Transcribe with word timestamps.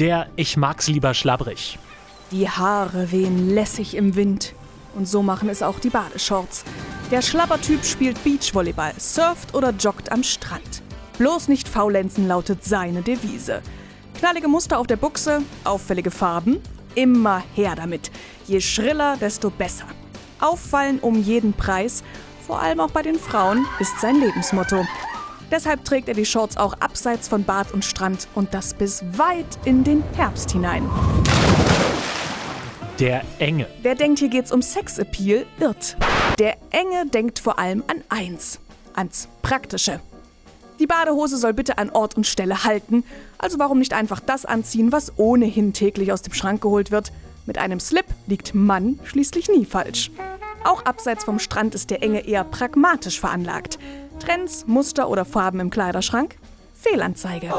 Der 0.00 0.28
Ich 0.34 0.56
mag's 0.56 0.88
lieber 0.88 1.12
schlabbrig. 1.12 1.78
Die 2.30 2.48
Haare 2.48 3.12
wehen 3.12 3.54
lässig 3.54 3.94
im 3.94 4.16
Wind. 4.16 4.54
Und 4.94 5.06
so 5.06 5.22
machen 5.22 5.50
es 5.50 5.62
auch 5.62 5.78
die 5.78 5.90
Badeshorts. 5.90 6.64
Der 7.10 7.20
Schlabbertyp 7.20 7.84
spielt 7.84 8.24
Beachvolleyball, 8.24 8.94
surft 8.98 9.54
oder 9.54 9.72
joggt 9.72 10.10
am 10.10 10.22
Strand. 10.22 10.82
Bloß 11.18 11.48
nicht 11.48 11.68
faulenzen 11.68 12.26
lautet 12.26 12.64
seine 12.64 13.02
Devise. 13.02 13.60
Knallige 14.18 14.48
Muster 14.48 14.78
auf 14.78 14.86
der 14.86 14.96
Buchse, 14.96 15.42
auffällige 15.64 16.10
Farben. 16.10 16.62
Immer 16.94 17.42
her 17.54 17.74
damit. 17.76 18.10
Je 18.46 18.62
schriller, 18.62 19.18
desto 19.18 19.50
besser. 19.50 19.86
Auffallen 20.40 20.98
um 21.00 21.22
jeden 21.22 21.52
Preis, 21.52 22.02
vor 22.46 22.62
allem 22.62 22.80
auch 22.80 22.90
bei 22.90 23.02
den 23.02 23.18
Frauen, 23.18 23.66
ist 23.78 24.00
sein 24.00 24.18
Lebensmotto. 24.18 24.86
Deshalb 25.50 25.84
trägt 25.84 26.08
er 26.08 26.14
die 26.14 26.24
Shorts 26.24 26.56
auch 26.56 26.74
abseits 26.74 27.28
von 27.28 27.44
Bad 27.44 27.72
und 27.72 27.84
Strand 27.84 28.28
und 28.34 28.54
das 28.54 28.74
bis 28.74 29.02
weit 29.16 29.58
in 29.64 29.82
den 29.82 30.02
Herbst 30.14 30.52
hinein. 30.52 30.88
Der 33.00 33.22
Enge. 33.38 33.66
Wer 33.82 33.94
denkt, 33.94 34.18
hier 34.18 34.28
geht's 34.28 34.52
um 34.52 34.62
Sexappeal, 34.62 35.46
irrt. 35.58 35.96
Der 36.38 36.56
Enge 36.70 37.06
denkt 37.06 37.38
vor 37.38 37.58
allem 37.58 37.82
an 37.86 38.02
eins: 38.08 38.60
ans 38.94 39.28
Praktische. 39.42 40.00
Die 40.78 40.86
Badehose 40.86 41.36
soll 41.36 41.52
bitte 41.52 41.78
an 41.78 41.90
Ort 41.90 42.16
und 42.16 42.26
Stelle 42.26 42.64
halten, 42.64 43.04
also 43.36 43.58
warum 43.58 43.78
nicht 43.80 43.92
einfach 43.92 44.20
das 44.20 44.46
anziehen, 44.46 44.92
was 44.92 45.18
ohnehin 45.18 45.72
täglich 45.72 46.12
aus 46.12 46.22
dem 46.22 46.32
Schrank 46.32 46.62
geholt 46.62 46.90
wird? 46.90 47.12
Mit 47.44 47.58
einem 47.58 47.80
Slip 47.80 48.06
liegt 48.26 48.54
Mann 48.54 48.98
schließlich 49.04 49.48
nie 49.48 49.64
falsch. 49.64 50.10
Auch 50.64 50.84
abseits 50.84 51.24
vom 51.24 51.38
Strand 51.38 51.74
ist 51.74 51.90
der 51.90 52.02
Enge 52.02 52.26
eher 52.26 52.44
pragmatisch 52.44 53.18
veranlagt. 53.18 53.78
Trends, 54.20 54.64
Muster 54.66 55.08
oder 55.08 55.24
Farben 55.24 55.58
im 55.60 55.70
Kleiderschrank? 55.70 56.36
Fehlanzeige. 56.74 57.52